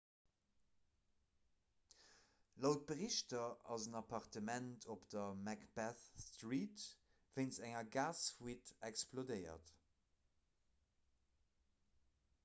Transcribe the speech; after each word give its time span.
laut 2.65 2.85
berichter 2.91 3.43
ass 3.75 3.85
en 3.89 3.97
appartement 3.99 4.87
op 4.95 5.05
der 5.15 5.37
macbeth 5.49 6.03
street 6.25 6.87
wéinst 7.37 7.63
enger 7.69 7.93
gasfuite 7.99 8.79
explodéiert 8.93 9.73